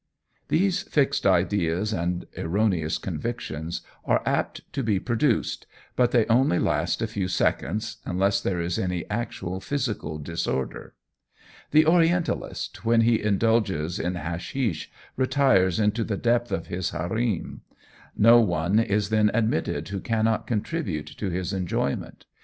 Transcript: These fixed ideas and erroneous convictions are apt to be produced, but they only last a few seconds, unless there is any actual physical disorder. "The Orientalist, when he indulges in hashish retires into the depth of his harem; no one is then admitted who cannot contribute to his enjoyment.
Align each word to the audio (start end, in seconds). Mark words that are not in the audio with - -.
These 0.47 0.81
fixed 0.81 1.27
ideas 1.27 1.93
and 1.93 2.25
erroneous 2.35 2.97
convictions 2.97 3.81
are 4.03 4.23
apt 4.25 4.61
to 4.73 4.81
be 4.81 4.99
produced, 4.99 5.67
but 5.95 6.09
they 6.09 6.25
only 6.25 6.57
last 6.57 7.03
a 7.03 7.07
few 7.07 7.27
seconds, 7.27 7.97
unless 8.03 8.41
there 8.41 8.59
is 8.59 8.79
any 8.79 9.07
actual 9.11 9.59
physical 9.59 10.17
disorder. 10.17 10.95
"The 11.69 11.85
Orientalist, 11.85 12.83
when 12.83 13.01
he 13.01 13.21
indulges 13.21 13.99
in 13.99 14.15
hashish 14.15 14.89
retires 15.17 15.79
into 15.79 16.03
the 16.03 16.17
depth 16.17 16.51
of 16.51 16.65
his 16.65 16.89
harem; 16.89 17.61
no 18.17 18.39
one 18.41 18.79
is 18.79 19.09
then 19.09 19.29
admitted 19.35 19.89
who 19.89 19.99
cannot 19.99 20.47
contribute 20.47 21.13
to 21.17 21.29
his 21.29 21.53
enjoyment. 21.53 22.25